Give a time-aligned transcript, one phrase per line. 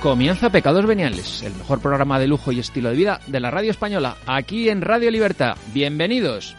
[0.00, 3.70] Comienza Pecados Veniales, el mejor programa de lujo y estilo de vida de la radio
[3.70, 5.58] española, aquí en Radio Libertad.
[5.74, 6.56] Bienvenidos.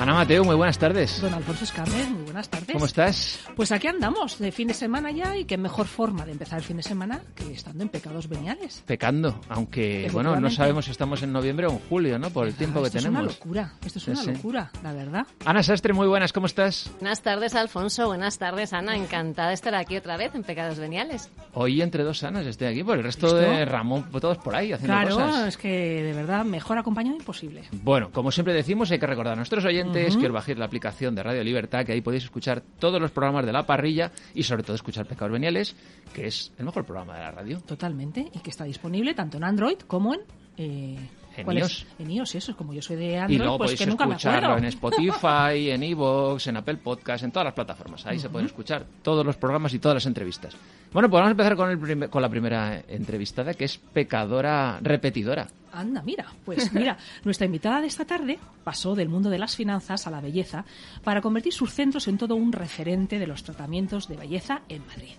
[0.00, 1.20] Ana Mateo, muy buenas tardes.
[1.20, 2.72] Don Alfonso Escarrer, muy buenas tardes.
[2.72, 3.38] ¿Cómo estás?
[3.54, 6.64] Pues aquí andamos, de fin de semana ya, y qué mejor forma de empezar el
[6.64, 8.82] fin de semana que estando en pecados veniales.
[8.86, 12.30] Pecando, aunque, bueno, no sabemos si estamos en noviembre o en julio, ¿no?
[12.30, 13.18] Por el tiempo que esto tenemos.
[13.20, 14.32] Es una locura, esto es una Sí, sí.
[14.32, 15.26] locura, la verdad.
[15.44, 16.90] Ana Sastre, muy buenas, ¿cómo estás?
[16.98, 18.06] Buenas tardes, Alfonso.
[18.06, 18.96] Buenas tardes, Ana.
[18.96, 21.30] Encantada de estar aquí otra vez en Pecados Veniales.
[21.52, 23.38] Hoy entre dos Anas estoy aquí, por el resto ¿Listo?
[23.50, 25.48] de Ramón, todos por ahí haciendo Claro, cosas.
[25.48, 25.68] es que
[26.02, 27.64] de verdad, mejor acompañado imposible.
[27.82, 30.20] Bueno, como siempre decimos, hay que recordar a nuestros oyentes Ujú.
[30.20, 33.44] que os bajéis la aplicación de Radio Libertad, que ahí podéis escuchar todos los programas
[33.46, 35.74] de la parrilla y sobre todo escuchar Pecados Veniales,
[36.14, 37.60] que es el mejor programa de la radio.
[37.60, 40.20] Totalmente, y que está disponible tanto en Android como en...
[40.56, 40.98] eh,
[41.36, 41.62] En ¿cuál es?
[41.62, 41.86] iOS.
[41.98, 44.58] En iOS, eso, como yo soy de Android, y luego pues podéis que nunca escucharlo
[44.58, 48.04] en Spotify, en Evox, en Apple Podcast, en todas las plataformas.
[48.06, 50.54] Ahí se pueden escuchar todos los programas y todas las entrevistas.
[50.92, 54.80] Bueno, pues vamos a empezar con, el prim- con la primera entrevistada, que es pecadora
[54.82, 55.46] repetidora.
[55.72, 60.08] Anda, mira, pues mira, nuestra invitada de esta tarde pasó del mundo de las finanzas
[60.08, 60.64] a la belleza
[61.04, 65.14] para convertir sus centros en todo un referente de los tratamientos de belleza en Madrid.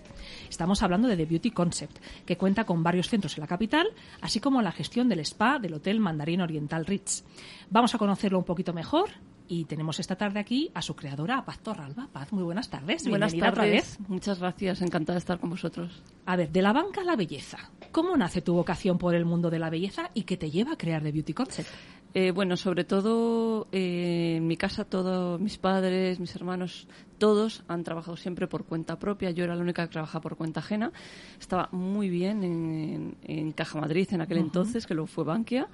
[0.50, 1.96] Estamos hablando de The Beauty Concept,
[2.26, 3.86] que cuenta con varios centros en la capital,
[4.20, 7.24] así como la gestión del spa del Hotel Mandarín Oriental Ritz.
[7.70, 9.08] Vamos a conocerlo un poquito mejor
[9.52, 12.08] y tenemos esta tarde aquí a su creadora, a Paz Torralba.
[12.10, 13.06] Paz, muy buenas tardes.
[13.06, 14.08] Buenas Bienvenida otra tardes, vez.
[14.08, 16.02] muchas gracias, encantada de estar con vosotros.
[16.24, 17.58] A ver, de la banca a la belleza.
[17.90, 20.76] ¿Cómo nace tu vocación por el mundo de la belleza y qué te lleva a
[20.78, 21.68] crear The Beauty Concept?
[22.14, 26.86] Eh, bueno, sobre todo eh, en mi casa, todos mis padres, mis hermanos,
[27.16, 29.30] todos han trabajado siempre por cuenta propia.
[29.30, 30.92] Yo era la única que trabajaba por cuenta ajena.
[31.40, 35.68] Estaba muy bien en, en Caja Madrid en aquel entonces, que luego fue Bankia.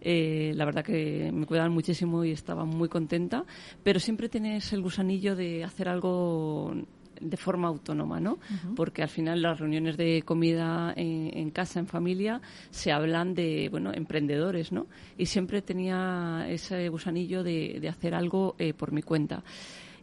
[0.00, 3.44] Eh, la verdad que me cuidaban muchísimo y estaba muy contenta.
[3.84, 6.74] Pero siempre tienes el gusanillo de hacer algo
[7.20, 8.38] de forma autónoma, ¿no?
[8.74, 12.40] Porque al final las reuniones de comida en, en casa, en familia,
[12.70, 14.86] se hablan de, bueno, emprendedores, ¿no?
[15.16, 19.42] Y siempre tenía ese gusanillo de, de hacer algo eh, por mi cuenta.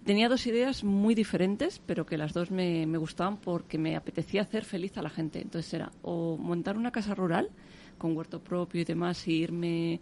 [0.03, 4.41] Tenía dos ideas muy diferentes, pero que las dos me, me gustaban porque me apetecía
[4.41, 5.41] hacer feliz a la gente.
[5.41, 7.49] Entonces era o montar una casa rural
[7.97, 10.01] con huerto propio y demás y irme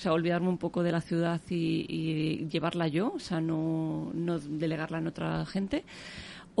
[0.00, 4.10] o sea, olvidarme un poco de la ciudad y, y llevarla yo, o sea, no,
[4.14, 5.84] no delegarla en otra gente,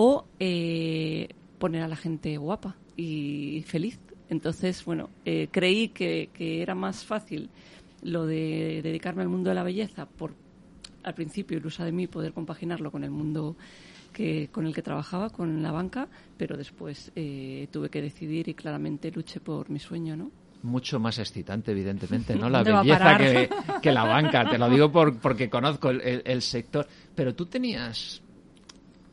[0.02, 1.28] o eh,
[1.58, 3.98] poner a la gente guapa y feliz.
[4.30, 7.50] Entonces, bueno, eh, creí que, que era más fácil
[8.02, 10.32] lo de dedicarme al mundo de la belleza por
[11.02, 13.56] al principio ilusa de mí poder compaginarlo con el mundo
[14.14, 16.08] que con el que trabajaba con la banca
[16.38, 20.30] pero después eh, tuve que decidir y claramente luché por mi sueño no
[20.62, 22.48] mucho más excitante, evidentemente, ¿no?
[22.50, 24.48] La ¿Dónde va a belleza que, que la banca.
[24.50, 26.86] Te lo digo por, porque conozco el, el- el sector.
[27.14, 28.20] Pero tú tenías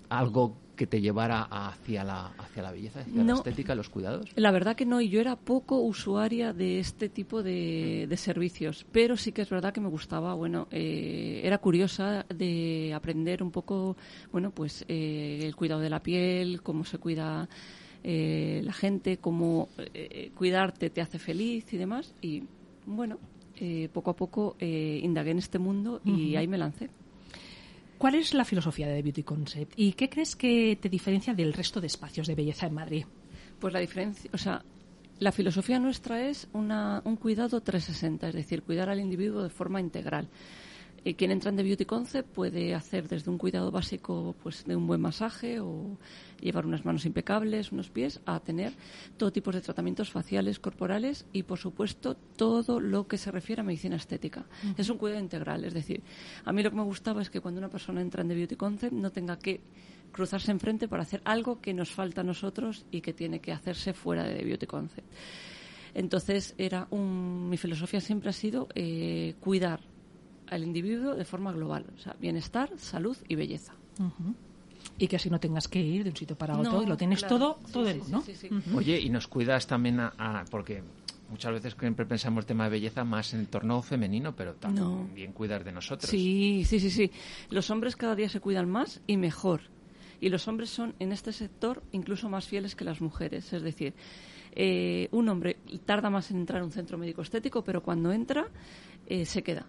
[0.09, 4.29] algo que te llevara hacia la, hacia la belleza, hacia la estética, los cuidados.
[4.35, 8.85] La verdad que no, y yo era poco usuaria de este tipo de, de servicios,
[8.93, 13.51] pero sí que es verdad que me gustaba, bueno, eh, era curiosa de aprender un
[13.51, 13.97] poco,
[14.31, 17.49] bueno, pues eh, el cuidado de la piel, cómo se cuida
[18.03, 22.43] eh, la gente, cómo eh, cuidarte te hace feliz y demás, y
[22.85, 23.17] bueno,
[23.59, 26.89] eh, poco a poco eh, indagué en este mundo y ahí me lancé.
[27.97, 31.81] ¿Cuál es la filosofía de Beauty Concept y qué crees que te diferencia del resto
[31.81, 33.05] de espacios de belleza en Madrid?
[33.59, 34.63] Pues la diferencia, o sea,
[35.19, 39.81] la filosofía nuestra es una, un cuidado 360, es decir, cuidar al individuo de forma
[39.81, 40.27] integral.
[41.07, 44.75] Eh, quien entra en The Beauty Concept puede hacer desde un cuidado básico pues de
[44.75, 45.97] un buen masaje o
[46.41, 48.73] llevar unas manos impecables, unos pies, a tener
[49.15, 53.63] todo tipo de tratamientos faciales, corporales y, por supuesto, todo lo que se refiere a
[53.63, 54.47] medicina estética.
[54.77, 56.03] Es un cuidado integral, es decir,
[56.43, 58.55] a mí lo que me gustaba es que cuando una persona entra en The Beauty
[58.57, 59.61] Concept no tenga que
[60.11, 63.93] cruzarse enfrente para hacer algo que nos falta a nosotros y que tiene que hacerse
[63.93, 65.07] fuera de The Beauty Concept.
[65.93, 69.79] Entonces, era un, mi filosofía siempre ha sido eh, cuidar
[70.49, 73.73] al individuo de forma global, o sea, bienestar, salud y belleza.
[74.99, 76.97] Y que así no tengas que ir de un sitio para otro No, y lo
[76.97, 77.37] tienes claro.
[77.37, 78.21] todo, Sí, todo sí, el- sí, ¿no?
[78.21, 78.49] sí.
[78.75, 80.81] Oye, y nos cuidas también a, a- porque
[81.29, 85.33] muchas veces siempre pensamos el tema de belleza más en el torno femenino, pero también
[85.33, 86.09] cuidar de nosotros.
[86.09, 87.11] Sí, sí, sí, sí.
[87.49, 89.61] Los hombres cada día se cuidan más y mejor.
[90.19, 93.53] Y los hombres son en este sector incluso más fieles que las mujeres.
[93.53, 93.93] Es decir,
[94.55, 98.47] eh, un hombre tarda más en entrar a un centro médico estético, pero cuando entra
[99.05, 99.67] eh, se queda.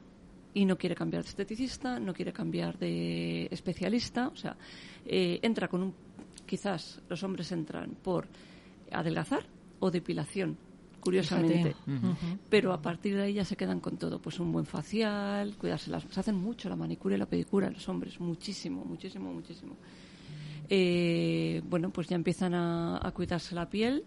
[0.55, 4.29] Y no quiere cambiar de esteticista, no quiere cambiar de especialista.
[4.29, 4.57] O sea,
[5.05, 5.95] eh, entra con un.
[6.47, 8.27] Quizás los hombres entran por
[8.91, 9.45] adelgazar
[9.81, 10.57] o depilación,
[11.01, 11.75] curiosamente.
[12.49, 15.91] Pero a partir de ahí ya se quedan con todo, pues un buen facial, cuidarse
[15.91, 16.05] las...
[16.05, 19.77] Se hacen mucho la manicura y la pedicura los hombres, muchísimo, muchísimo, muchísimo.
[20.71, 24.05] Eh, bueno, pues ya empiezan a, a cuidarse la piel,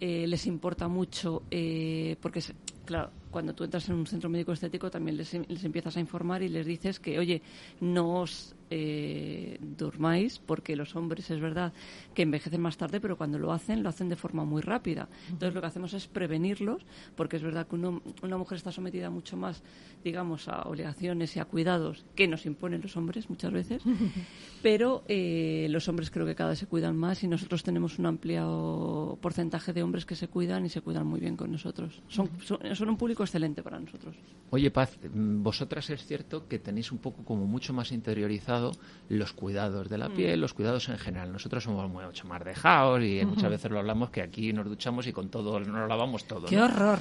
[0.00, 2.54] eh, les importa mucho, eh, porque, se-
[2.84, 6.42] claro, cuando tú entras en un centro médico estético también les, les empiezas a informar
[6.44, 7.42] y les dices que, oye,
[7.80, 11.72] no os eh, durmáis, porque los hombres es verdad
[12.14, 15.08] que envejecen más tarde, pero cuando lo hacen, lo hacen de forma muy rápida.
[15.28, 16.82] Entonces lo que hacemos es prevenirlos,
[17.16, 19.62] porque es verdad que uno- una mujer está sometida mucho más,
[20.04, 23.82] digamos, a obligaciones y a cuidados que nos imponen los hombres muchas veces,
[24.62, 28.06] pero eh, los hombres creo que cada vez se cuidan más y nosotros tenemos un
[28.06, 32.00] amplio porcentaje de hombres que se cuidan y se cuidan muy bien con nosotros.
[32.08, 34.14] Son, son, son un público excelente para nosotros.
[34.50, 38.72] Oye, Paz, mm, vosotras es cierto que tenéis un poco como mucho más interiorizado
[39.08, 41.32] los cuidados de la piel, los cuidados en general.
[41.32, 45.12] Nosotros somos mucho más dejados y muchas veces lo hablamos que aquí nos duchamos y
[45.12, 46.46] con todo nos lavamos todo.
[46.46, 46.66] ¡Qué ¿no?
[46.66, 47.00] horror!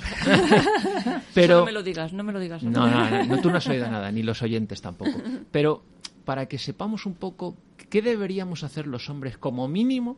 [1.33, 2.63] Pero no me lo digas, no me lo digas.
[2.63, 5.21] no, no, no, no, tú no has oído nada, ni los oyentes tampoco.
[5.51, 5.83] Pero
[6.25, 7.55] para que sepamos un poco
[7.89, 10.17] qué deberíamos hacer los hombres como mínimo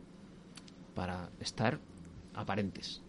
[0.94, 1.78] para estar
[2.34, 3.02] aparentes.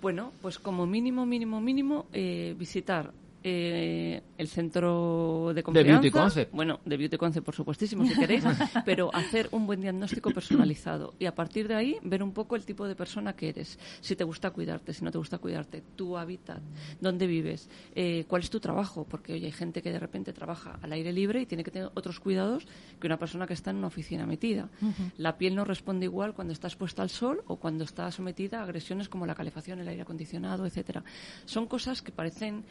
[0.00, 3.12] Bueno, pues como mínimo, mínimo, mínimo, eh, visitar
[3.42, 5.92] eh, el centro de confianza.
[5.92, 6.52] Beauty Concept.
[6.52, 8.44] Bueno, de Beauty Concept, por supuestísimo, si queréis,
[8.84, 12.64] pero hacer un buen diagnóstico personalizado y a partir de ahí ver un poco el
[12.64, 13.78] tipo de persona que eres.
[14.00, 16.60] Si te gusta cuidarte, si no te gusta cuidarte, tu hábitat,
[17.00, 20.78] dónde vives, eh, cuál es tu trabajo, porque oye, hay gente que de repente trabaja
[20.82, 22.66] al aire libre y tiene que tener otros cuidados
[23.00, 24.68] que una persona que está en una oficina metida.
[25.16, 28.64] La piel no responde igual cuando está expuesta al sol o cuando está sometida a
[28.64, 31.04] agresiones como la calefacción, el aire acondicionado, etcétera.
[31.44, 32.64] Son cosas que parecen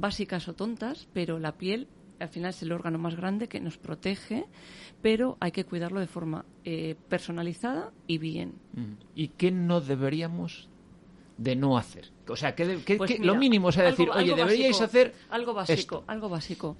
[0.00, 1.88] básicas o tontas, pero la piel
[2.20, 4.44] al final es el órgano más grande que nos protege,
[5.02, 8.54] pero hay que cuidarlo de forma eh, personalizada y bien.
[9.14, 10.68] ¿Y qué no deberíamos
[11.38, 12.10] de no hacer?
[12.28, 14.70] O sea, ¿qué Pues qué- mira, lo mínimo, o sea, algo- decir, oye, algo deberíais
[14.80, 16.04] básico, hacer algo básico, esto.
[16.06, 16.76] algo básico.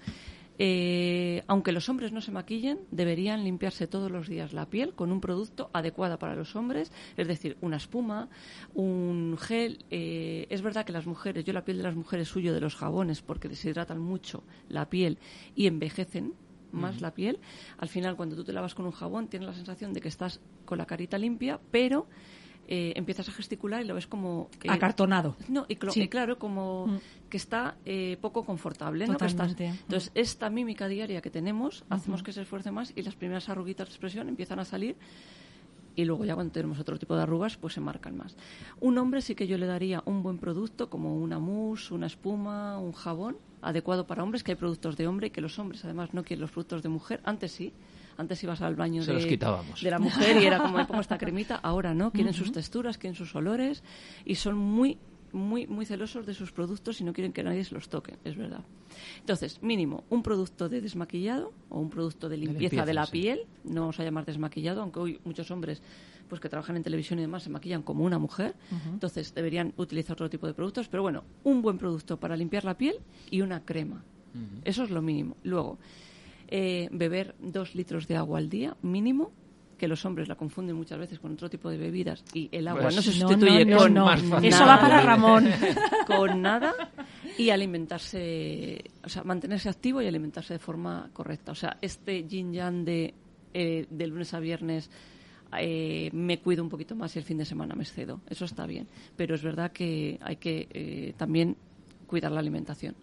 [0.58, 5.12] Eh, aunque los hombres no se maquillen, deberían limpiarse todos los días la piel con
[5.12, 8.28] un producto adecuado para los hombres, es decir, una espuma,
[8.74, 9.84] un gel.
[9.90, 12.74] eh, es verdad que las mujeres, yo la piel de las mujeres huyo de los
[12.74, 15.18] jabones porque deshidratan mucho la piel
[15.54, 16.34] y envejecen
[16.72, 17.38] más la piel.
[17.78, 20.40] Al final, cuando tú te lavas con un jabón, tienes la sensación de que estás
[20.64, 22.06] con la carita limpia, pero
[22.68, 24.48] eh, empiezas a gesticular y lo ves como...
[24.62, 25.36] eh, Acartonado.
[25.48, 26.02] no, y, clo- Sí.
[26.02, 26.98] y claro, como Mm.
[27.30, 29.06] que está eh, poco confortable.
[29.06, 29.16] ¿no?
[29.16, 29.80] Que estás- Totalmente.
[29.82, 33.86] entonces, esta mímica diaria que tenemos, hacemos que se esfuerce más y las primeras arruguitas
[33.88, 34.96] de expresión empiezan a salir
[35.94, 38.36] y luego ya cuando tenemos otro tipo de arrugas, pues se marcan más.
[38.80, 42.78] Un hombre sí que yo le daría un buen producto como una mousse, una espuma,
[42.78, 46.12] un jabón adecuado para hombres, que hay productos de hombre y que los hombres además
[46.12, 47.20] no quieren los productos de mujer.
[47.24, 47.72] Antes sí.
[48.18, 49.82] Antes ibas al baño Se de, los quitábamos.
[49.82, 51.56] de la mujer y era como me pongo esta cremita.
[51.56, 53.82] Ahora no, quieren sus texturas, quieren sus olores
[54.24, 54.98] y son muy,
[55.32, 58.36] muy, muy celosos de sus productos y no quieren que nadie se los toque, es
[58.36, 58.64] verdad.
[59.20, 63.12] Entonces, mínimo, un producto de desmaquillado o un producto de limpieza de, limpieza, la sí.
[63.12, 65.82] piel, no vamos a llamar desmaquillado, aunque hoy muchos hombres
[66.28, 68.56] pues que trabajan en televisión y demás se maquillan como una mujer,
[68.86, 72.76] entonces deberían utilizar otro tipo de productos, pero bueno, un buen producto para limpiar la
[72.76, 72.96] piel
[73.30, 74.02] y una crema.
[74.64, 75.36] Eso es lo mínimo.
[75.44, 75.78] Luego,
[76.48, 79.32] eh, beber dos litros de agua al día, mínimo,
[79.76, 82.84] que los hombres la confunden muchas veces con otro tipo de bebidas y el agua
[82.84, 84.04] Pues no se sustituye no, no, con no.
[84.06, 84.48] Más fácil.
[84.48, 84.76] Eso nada.
[84.76, 85.48] va para Ramón.
[86.06, 86.74] con nada
[87.36, 91.52] y alimentarse, o sea, mantenerse activo y alimentarse de forma correcta.
[91.52, 93.14] O sea, este yin yang de,
[93.52, 94.90] eh, de lunes a viernes
[95.58, 98.20] eh, me cuido un poquito más y el fin de semana me excedo.
[98.28, 98.88] Eso está bien.
[99.16, 101.56] Pero es verdad que hay que eh, también
[102.06, 102.94] cuidar la alimentación.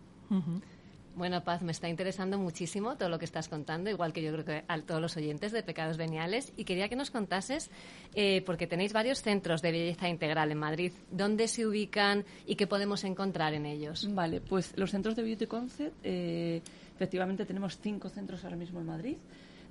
[1.15, 4.45] Bueno, Paz, me está interesando muchísimo todo lo que estás contando, igual que yo creo
[4.45, 6.51] que a todos los oyentes de Pecados Veniales.
[6.57, 7.69] Y quería que nos contases,
[8.15, 12.65] eh, porque tenéis varios centros de belleza integral en Madrid, ¿dónde se ubican y qué
[12.65, 14.07] podemos encontrar en ellos?
[14.13, 16.61] Vale, pues los centros de Beauty Concept, eh,
[16.95, 19.17] efectivamente tenemos cinco centros ahora mismo en Madrid.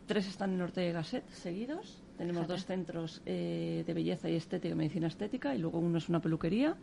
[0.06, 2.02] Tres están en Norte de Gasset, seguidos.
[2.18, 6.20] Tenemos dos centros eh, de belleza y estética, medicina estética, y luego uno es una
[6.20, 6.76] peluquería.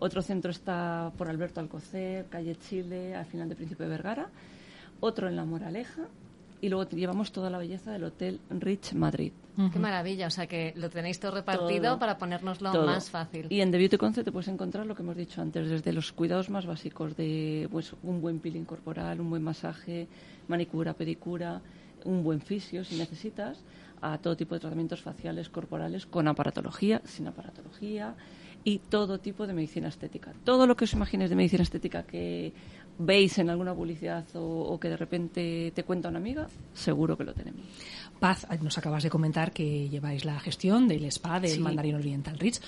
[0.00, 4.28] Otro centro está por Alberto Alcocer, calle Chile, al final de Príncipe de Vergara.
[4.98, 6.02] Otro en La Moraleja.
[6.62, 9.32] Y luego llevamos toda la belleza del Hotel Rich Madrid.
[9.72, 11.98] Qué maravilla, o sea que lo tenéis todo repartido Todo.
[11.98, 12.86] para ponernoslo Todo.
[12.86, 13.46] más fácil.
[13.50, 16.12] Y en The Beauty Concept te puedes encontrar lo que hemos dicho antes, desde los
[16.12, 20.08] cuidados más básicos de pues, un buen peeling corporal, un buen masaje,
[20.48, 21.60] manicura, pedicura,
[22.04, 23.58] un buen fisio si necesitas,
[24.02, 28.14] a todo tipo de tratamientos faciales, corporales, con aparatología, sin aparatología
[28.64, 30.32] y todo tipo de medicina estética.
[30.44, 32.52] Todo lo que os imagines de medicina estética que
[32.98, 37.24] veis en alguna publicidad o, o que de repente te cuenta una amiga, seguro que
[37.24, 37.62] lo tenemos.
[38.18, 41.60] Paz, nos acabas de comentar que lleváis la gestión del spa del Sí.
[41.60, 42.60] Mandarín Oriental Ritz.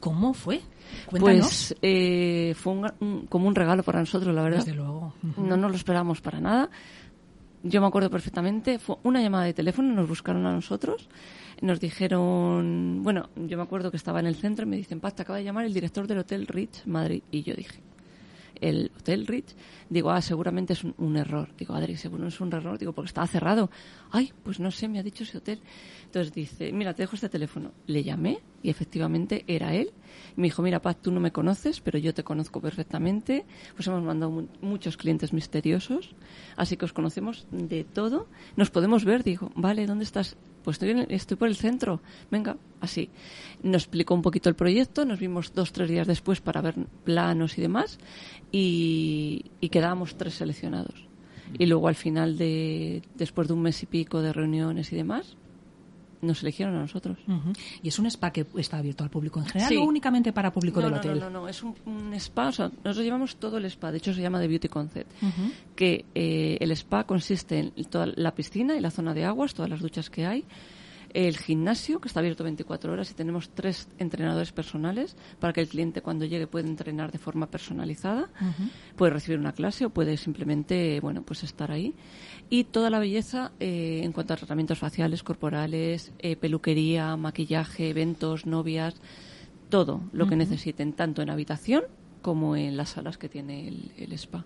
[0.00, 0.60] ¿Cómo fue?
[1.08, 1.46] Cuéntanos.
[1.46, 4.58] Pues eh, fue un- un- como un regalo para nosotros, la verdad.
[4.58, 5.14] Desde luego.
[5.22, 5.42] Ujú.
[5.46, 6.68] No nos lo esperábamos para nada.
[7.68, 11.08] Yo me acuerdo perfectamente, fue una llamada de teléfono, nos buscaron a nosotros,
[11.60, 15.16] nos dijeron, bueno, yo me acuerdo que estaba en el centro y me dicen, Paz,
[15.16, 17.24] te acaba de llamar el director del Hotel Rich Madrid.
[17.32, 17.80] Y yo dije,
[18.60, 19.54] el Hotel Rich,
[19.90, 21.48] digo, ah, seguramente es un, error.
[21.58, 23.70] Digo, Adri, seguro es un error, digo, porque estaba cerrado.
[24.10, 25.60] Ay, pues no sé, me ha dicho ese hotel.
[26.04, 27.72] Entonces dice, mira, te dejo este teléfono.
[27.86, 29.90] Le llamé y efectivamente era él.
[30.36, 33.44] Me dijo, mira, Paz, tú no me conoces, pero yo te conozco perfectamente.
[33.74, 36.14] Pues hemos mandado mu- muchos clientes misteriosos,
[36.56, 38.26] así que os conocemos de todo.
[38.56, 40.36] Nos podemos ver, digo, vale, ¿dónde estás?
[40.66, 42.00] Pues estoy, en el- estoy por el centro.
[42.28, 43.08] Venga, así.
[43.62, 47.56] Nos explicó un poquito el proyecto, nos vimos dos, tres días después para ver planos
[47.56, 47.98] y demás,
[48.50, 51.06] y, y quedábamos tres seleccionados.
[51.56, 55.36] Y luego al final de, después de un mes y pico de reuniones y demás,
[56.22, 57.18] nos eligieron a nosotros.
[57.82, 59.76] ¿Y es un spa que está abierto al público en general Sí.
[59.76, 61.20] o únicamente para público no, del no, hotel?
[61.20, 63.98] No, no, no, es un, un spa, o sea, nosotros llevamos todo el spa, de
[63.98, 65.10] hecho se llama The Beauty Concept,
[65.74, 69.70] que eh, el spa consiste en toda la piscina y la zona de aguas, todas
[69.70, 70.44] las duchas que hay,
[71.16, 75.68] el gimnasio, que está abierto 24 horas y tenemos tres entrenadores personales para que el
[75.68, 78.28] cliente cuando llegue pueda entrenar de forma personalizada,
[78.96, 81.94] puede recibir una clase o puede simplemente, bueno, pues estar ahí.
[82.50, 88.44] Y toda la belleza eh, en cuanto a tratamientos faciales, corporales, eh, peluquería, maquillaje, eventos,
[88.44, 88.94] novias,
[89.70, 91.84] todo lo que necesiten, tanto en habitación
[92.20, 94.44] como en las salas que tiene el, el spa.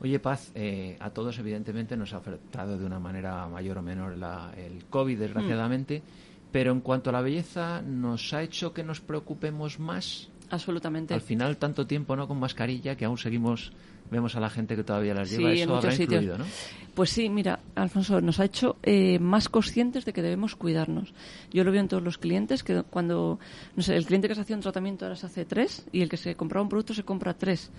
[0.00, 4.16] Oye, Paz, eh, a todos evidentemente nos ha afectado de una manera mayor o menor
[4.16, 6.02] la- el COVID, desgraciadamente,
[6.50, 10.28] pero en cuanto a la belleza, ¿nos ha hecho que nos preocupemos más?
[10.48, 11.14] Absolutamente.
[11.14, 13.72] Al final, tanto tiempo no con mascarilla que aún seguimos,
[14.10, 16.38] vemos a la gente que todavía las Sí, lleva, en eso muchos sitios.
[16.38, 16.44] ¿no?
[16.94, 21.14] Pues sí, mira, Alfonso, nos ha hecho eh, más conscientes de que debemos cuidarnos.
[21.52, 23.38] Yo lo veo en todos los clientes, que cuando,
[23.76, 26.08] no sé, el cliente que se hacía un tratamiento ahora se hace tres y el
[26.08, 27.70] que se compraba un producto se compra tres.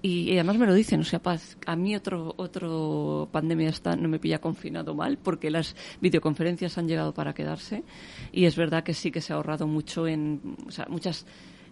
[0.00, 3.96] Y, y además me lo dicen, o sea, Paz, a mí otro, otro pandemia esta
[3.96, 7.84] no me pilla confinado mal porque las videoconferencias han llegado para quedarse
[8.32, 11.26] y es verdad que sí que se ha ahorrado mucho en, o sea, muchas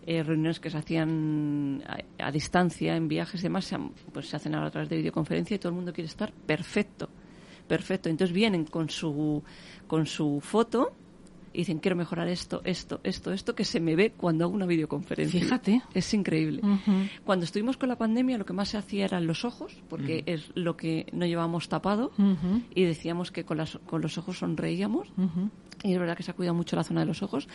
[0.06, 3.78] eh, reuniones que se hacían a, a distancia, en viajes y demás, se,
[4.12, 7.08] pues se hacen ahora a través de videoconferencia y todo el mundo quiere estar perfecto,
[7.68, 8.08] perfecto.
[8.08, 9.42] Entonces vienen con su,
[9.86, 10.92] con su foto
[11.52, 14.66] y dicen, quiero mejorar esto, esto, esto, esto, que se me ve cuando hago una
[14.66, 15.40] videoconferencia.
[15.40, 15.82] Fíjate.
[15.94, 16.60] Es increíble.
[16.62, 16.92] Ujú.
[17.24, 20.50] Cuando estuvimos con la pandemia, lo que más se hacía eran los ojos, porque es
[20.54, 22.62] lo que no llevábamos tapado, Ujú.
[22.74, 25.08] y decíamos que con, las, con los ojos sonreíamos.
[25.82, 27.48] Y es verdad que se ha cuidado mucho la zona de los ojos.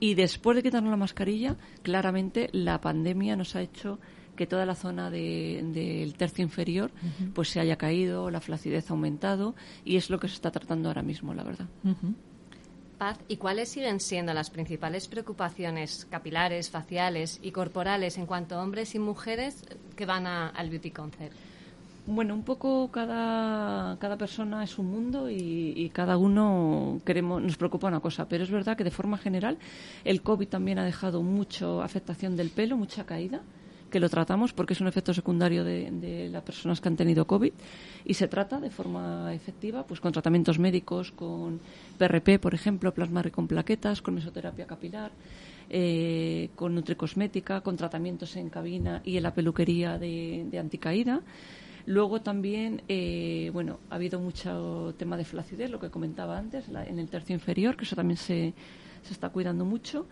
[0.00, 3.98] Y después de quitarnos la mascarilla, claramente la pandemia nos ha hecho
[4.36, 6.92] que toda la zona de- del tercio inferior
[7.34, 10.88] pues se haya caído, la flacidez ha aumentado y es lo que se está tratando
[10.88, 11.66] ahora mismo, la verdad.
[11.82, 12.14] Ujú.
[13.28, 18.94] ¿Y cuáles siguen siendo las principales preocupaciones capilares, faciales y corporales en cuanto a hombres
[18.94, 19.62] y mujeres
[19.96, 21.34] que van a- al Beauty Concept?
[22.06, 27.56] Bueno, un poco cada, cada persona es un mundo y, y cada uno queremos, nos
[27.58, 29.58] preocupa una cosa, pero es verdad que de forma general
[30.04, 33.42] el COVID también ha dejado mucha afectación del pelo, mucha caída,
[33.90, 37.26] que lo tratamos porque es un efecto secundario de, de las personas que han tenido
[37.26, 37.52] COVID
[38.04, 41.60] y se trata de forma efectiva pues con tratamientos médicos, con
[41.98, 45.10] PRP, por ejemplo, plasma rico en plaquetas, con mesoterapia capilar,
[45.70, 51.20] eh, con nutricosmética, con tratamientos en cabina y en la peluquería de, de anticaída.
[51.86, 56.84] Luego también, eh, bueno, ha habido mucho tema de flacidez, lo que comentaba antes, la-
[56.84, 58.52] en el tercio inferior, que eso también se,
[59.02, 60.06] se está cuidando mucho.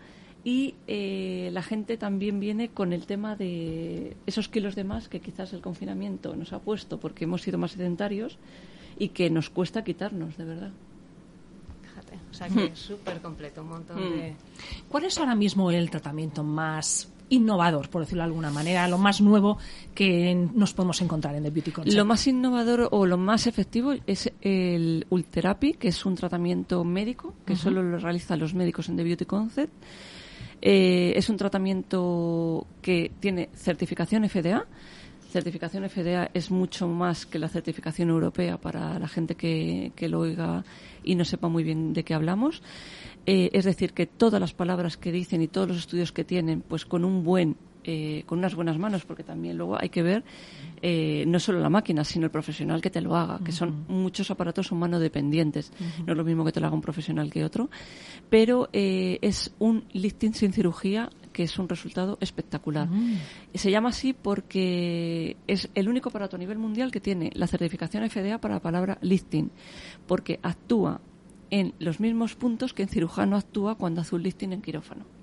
[0.47, 5.19] Y eh, la gente también viene con el tema de esos kilos de más que
[5.19, 8.37] quizás el confinamiento nos ha puesto porque hemos sido más sedentarios
[8.97, 10.71] y que nos cuesta quitarnos, de verdad.
[11.81, 14.35] Fíjate, o sea que es súper completo, un montón de...
[14.87, 19.19] ¿Cuál es ahora mismo el tratamiento más innovador, por decirlo de alguna manera, lo más
[19.19, 19.57] nuevo
[19.93, 21.97] que nos podemos encontrar en The Beauty Concept?
[21.97, 27.33] Lo más innovador o lo más efectivo es el Ultherapy, que es un tratamiento médico
[27.45, 29.73] que solo lo realizan los médicos en The Beauty Concept.
[30.61, 34.65] Eh, es un tratamiento que tiene certificación FDA.
[35.29, 40.63] Certificación FDA es mucho más que la certificación europea para la gente que, lo oiga
[41.03, 42.63] y no sepa muy bien de qué hablamos.
[43.25, 46.61] Eh, es decir, que todas las palabras que dicen y todos los estudios que tienen,
[46.61, 47.57] pues con un buen
[47.89, 50.25] eh, con unas buenas manos, porque también luego hay que ver
[50.81, 54.29] eh, no solo la máquina, sino el profesional que te lo haga, que son muchos
[54.29, 55.71] aparatos humanos dependientes.
[56.05, 57.69] No es lo mismo que te lo haga un profesional que otro,
[58.29, 62.89] pero eh, es un lifting sin cirugía que es un resultado espectacular.
[63.53, 68.09] Se llama así porque es el único aparato a nivel mundial que tiene la certificación
[68.09, 69.49] FDA para la palabra lifting,
[70.07, 70.99] porque actúa
[71.51, 75.16] en los mismos puntos que en cirujano actúa cuando hace un lifting en quirófano.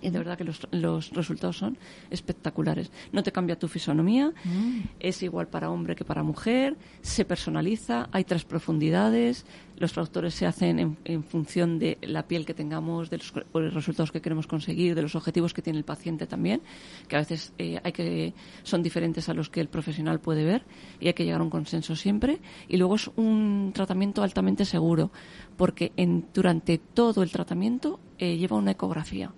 [0.00, 1.78] Y de verdad que los, los, resultados son
[2.10, 2.90] espectaculares.
[3.12, 4.80] No te cambia tu fisonomía, mm.
[5.00, 9.44] es igual para hombre que para mujer, se personaliza, hay tres profundidades,
[9.78, 14.20] los traductores se hacen en, función de la piel que tengamos, de los, resultados que
[14.20, 16.62] queremos conseguir, de los objetivos que tiene el paciente también,
[17.06, 20.64] que a veces eh, hay que, son diferentes a los que el profesional puede ver
[21.00, 22.40] y hay que llegar a un consenso siempre.
[22.68, 25.10] Y luego es un tratamiento altamente seguro,
[25.56, 29.32] porque en, durante todo el tratamiento eh, lleva una ecografía.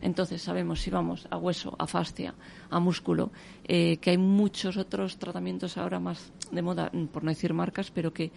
[0.00, 2.34] Entonces sabemos si vamos a hueso, a fascia,
[2.70, 3.30] a músculo,
[3.64, 8.12] eh, que hay muchos otros tratamientos ahora más de moda, por no decir marcas, pero
[8.12, 8.32] que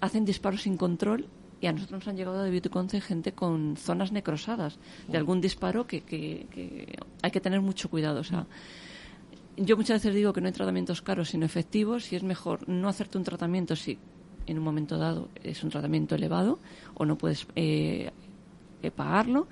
[0.00, 1.28] hacen disparos sin control
[1.60, 5.86] y a nosotros nos han llegado de Bioticonce gente con zonas necrosadas de algún disparo
[5.86, 8.20] que, que, hay que tener mucho cuidado.
[8.20, 8.46] O sea,
[9.56, 12.88] yo muchas veces digo que no hay tratamientos caros sino efectivos y es mejor no
[12.88, 13.98] hacerte un tratamiento si
[14.46, 16.58] en un momento dado es un tratamiento elevado
[16.94, 18.10] o no puedes eh,
[18.82, 19.46] eh, pagarlo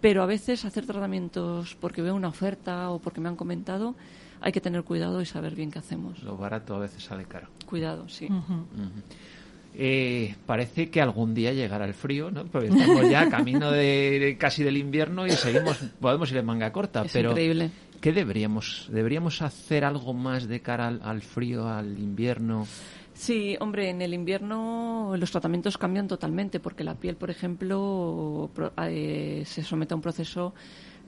[0.00, 3.94] pero a veces hacer tratamientos porque veo una oferta o porque me han comentado,
[4.40, 6.22] hay que tener cuidado y saber bien qué hacemos.
[6.22, 7.48] Lo barato a veces sale caro.
[7.66, 8.28] Cuidado, sí.
[9.74, 12.44] Eh, parece que algún día llegará el frío, ¿no?
[12.46, 17.02] Porque estamos ya camino de, casi del invierno y seguimos, podemos ir en manga corta.
[17.04, 17.70] Es pero increíble.
[18.00, 18.88] ¿qué deberíamos?
[18.90, 22.66] ¿Deberíamos hacer algo más de cara al frío, al invierno?
[23.18, 28.48] Sí, hombre, en el invierno los tratamientos cambian totalmente porque la piel, por ejemplo,
[28.80, 30.54] eh, se somete a un proceso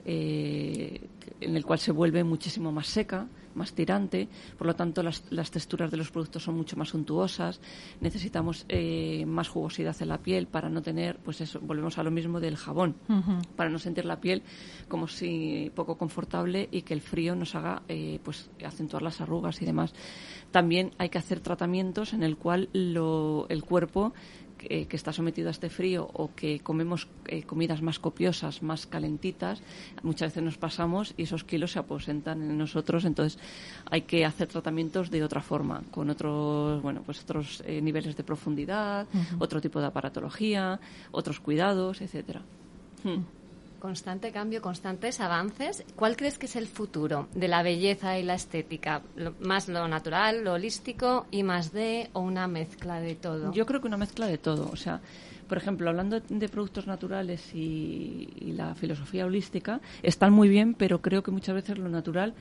[0.03, 1.07] eh,
[1.39, 5.91] en el cual se vuelve muchísimo más seca, más tirante, por lo tanto las, texturas
[5.91, 7.59] de los productos son mucho más suntuosas,
[7.99, 12.11] necesitamos eh, más jugosidad en la piel para no tener, pues eso, volvemos a lo
[12.11, 12.95] mismo del jabón,
[13.55, 14.43] para no sentir la piel
[14.87, 17.81] como si poco confortable y que el frío nos haga
[18.23, 19.93] pues acentuar las arrugas y demás.
[20.51, 24.13] También hay que hacer tratamientos en el cual el cuerpo
[24.67, 29.61] que, está sometido a este frío o que comemos eh, comidas más copiosas, más calentitas,
[30.03, 33.39] muchas veces nos pasamos y esos kilos se aposentan en nosotros, entonces
[33.89, 38.23] hay que hacer tratamientos de otra forma, con otros, bueno, pues otros eh, niveles de
[38.23, 39.07] profundidad,
[39.39, 40.79] otro tipo de aparatología,
[41.11, 42.41] otros cuidados, etcétera.
[43.03, 43.40] Hmm.
[43.81, 45.83] Constante cambio, constantes avances.
[45.95, 49.01] ¿Cuál crees que es el futuro de la belleza y la estética?
[49.39, 53.51] ¿Más lo natural, lo holístico y más de o una mezcla de todo?
[53.51, 54.69] Yo creo que una mezcla de todo.
[54.71, 55.01] O sea,
[55.49, 61.23] por ejemplo, hablando de productos naturales y, la filosofía holística, están muy bien, pero creo
[61.23, 62.35] que muchas veces lo natural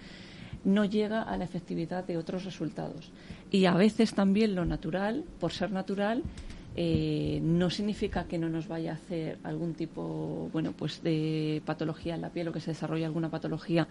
[0.65, 3.11] no llega a la efectividad de otros resultados.
[3.51, 6.23] Y a veces también lo natural, por ser natural,
[6.77, 12.15] eh, no significa que no nos vaya a hacer algún tipo bueno pues de patología
[12.15, 13.89] en la piel o que se desarrolle alguna patología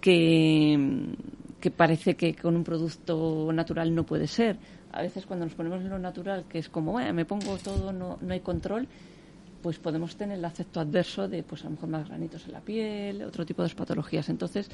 [0.00, 1.14] que,
[1.60, 4.56] que parece que con un producto natural no puede ser.
[4.90, 8.18] A veces cuando nos ponemos en lo natural que es como me pongo todo no,
[8.20, 8.88] no hay control
[9.62, 12.60] pues podemos tener el efecto adverso de, pues a lo mejor más granitos en la
[12.60, 14.28] piel, otro tipo de patologías.
[14.28, 14.70] Entonces,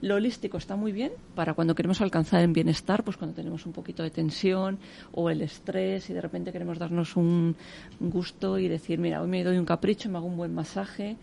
[0.00, 3.72] lo holístico está muy bien para cuando queremos alcanzar el bienestar, pues cuando tenemos un
[3.72, 4.78] poquito de tensión
[5.12, 7.56] o el estrés y de repente queremos darnos un
[7.98, 11.16] gusto y decir, mira, hoy me doy un capricho, me hago un buen masaje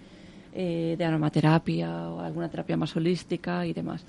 [0.57, 4.05] eh, de aromaterapia o alguna terapia más holística y demás.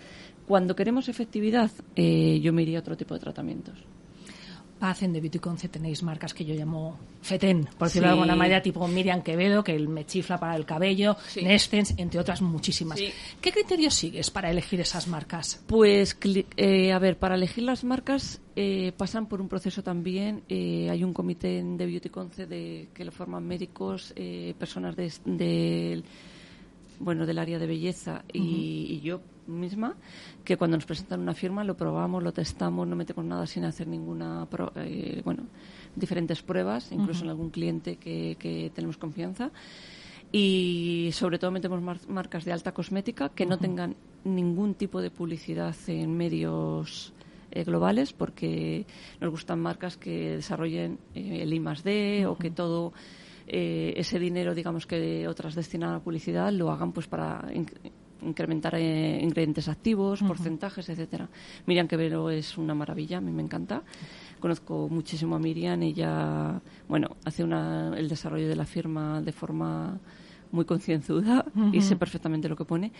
[0.46, 3.84] Cuando queremos efectividad, eh, yo me iría a otro tipo de tratamientos.
[4.78, 8.62] Paz en The Conce tenéis marcas que yo llamo FETEN, por decirlo de alguna manera,
[8.62, 13.00] tipo Miriam Quevedo, que me chifla para el cabello, Nestens, entre otras muchísimas.
[13.40, 15.62] ¿Qué criterios sigues para elegir esas marcas?
[15.66, 16.16] Pues,
[16.56, 20.42] eh, a ver, para elegir las marcas eh, pasan por un proceso también.
[20.48, 24.14] Eh, hay un comité de Beauty Conce de, que lo forman médicos,
[24.58, 26.02] personas de,
[27.00, 29.94] bueno, del área de belleza y yo misma,
[30.44, 33.86] que cuando nos presentan una firma lo probamos, lo testamos, no metemos nada sin hacer
[33.86, 35.44] ninguna, eh, bueno,
[35.94, 39.50] diferentes pruebas, incluso en algún cliente que, tenemos confianza.
[40.32, 45.74] Y sobre todo metemos marcas de alta cosmética que no tengan ningún tipo de publicidad
[45.86, 47.14] en medios
[47.52, 48.86] eh, globales porque
[49.20, 52.92] nos gustan marcas que desarrollen eh, el I más D o que todo
[53.46, 57.48] eh, ese dinero, digamos, que otras destinan a la publicidad, lo hagan pues para
[58.22, 61.28] incrementar eh, ingredientes activos, porcentajes, etcétera.
[61.66, 63.82] Miriam Quevedo es una maravilla, a mí me encanta.
[64.40, 69.98] Conozco muchísimo a Miriam, ella, bueno, hace una, el desarrollo de la firma de forma
[70.52, 72.92] muy concienzuda y sé perfectamente lo que pone.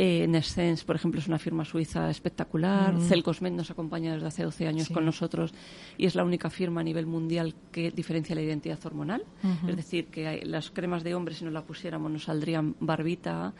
[0.00, 2.94] Eh, Nescens, por ejemplo, es una firma suiza espectacular.
[2.94, 3.00] Mm.
[3.00, 5.52] Celcosmed nos acompaña desde hace 12 años con nosotros
[5.96, 9.24] y es la única firma a nivel mundial que diferencia la identidad hormonal.
[9.66, 13.54] Es decir, que las cremas de hombres, si no la pusiéramos, nos saldrían barbita,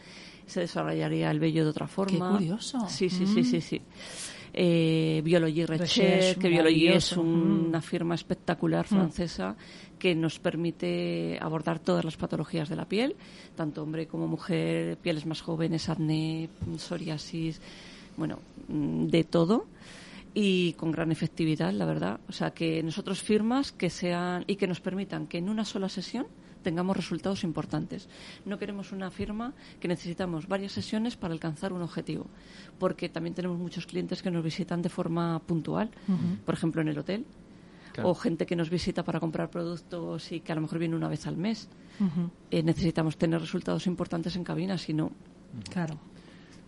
[0.48, 2.30] se desarrollaría el vello de otra forma.
[2.30, 2.88] Qué curioso.
[2.88, 3.82] Sí, sí, sí, sí, sí.
[4.52, 9.54] Eh, Biologie Recherche, que Biologie es una firma espectacular francesa
[9.98, 13.14] que nos permite abordar todas las patologías de la piel,
[13.56, 17.61] tanto hombre como mujer, pieles más jóvenes, acné, psoriasis,
[18.16, 19.66] bueno, mm, de todo
[20.34, 22.20] y con gran efectividad, la verdad.
[22.28, 25.88] O sea, que nosotros firmas que sean y que nos permitan que en una sola
[25.88, 26.26] sesión
[26.68, 28.11] tengamos resultados importantes.
[28.44, 32.26] No queremos una firma que necesitamos varias sesiones para alcanzar un objetivo,
[32.78, 35.88] porque también tenemos muchos clientes que nos visitan de forma puntual,
[36.44, 37.24] por ejemplo en el hotel,
[38.02, 41.09] o gente que nos visita para comprar productos y que a lo mejor viene una
[41.09, 41.70] vez al mes.
[42.50, 45.11] Eh, necesitamos tener resultados importantes en cabina, si no.
[45.70, 45.98] Claro.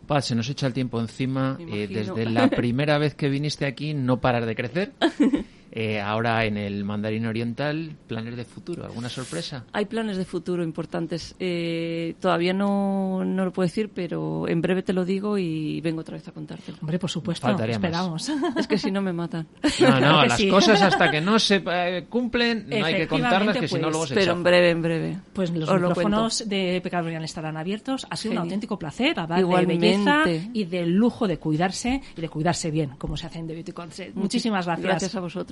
[0.06, 1.58] Paz, se nos echa el tiempo encima.
[1.60, 4.94] Eh, desde la primera vez que viniste aquí, no parar de crecer.
[5.72, 9.64] Eh, ahora en el mandarín oriental, planes de futuro, ¿alguna sorpresa?
[9.72, 11.36] Hay planes de futuro importantes.
[11.38, 16.00] Eh, todavía no, no, lo puedo decir, pero en breve te lo digo y vengo
[16.00, 16.72] otra vez a contarte.
[16.80, 18.30] Hombre, por supuesto, esperamos.
[18.56, 19.46] Es que si no me matan.
[19.80, 23.68] No, no, las cosas hasta que no se eh, cumplen no hay que contarlas, que
[23.68, 25.18] si no luego se Pero en breve, en breve.
[25.32, 28.06] Pues los micrófonos de Pecado estarán abiertos.
[28.10, 32.28] Ha sido un auténtico placer hablar de belleza y del lujo de cuidarse y de
[32.28, 34.16] cuidarse bien, como se hace en The Beauty Concept.
[34.16, 34.86] Muchísimas gracias.
[34.86, 35.20] Gracias a